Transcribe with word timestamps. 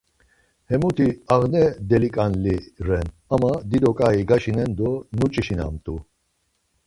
Hemuti 0.69 1.07
ağne 1.35 1.65
deliǩanli 1.89 2.57
ren 2.87 3.07
ama 3.33 3.51
dido 3.69 3.91
ǩai 3.97 4.21
gaşinen 4.29 4.71
do 4.77 4.89
nuç̌işinamt̆u. 5.17 5.95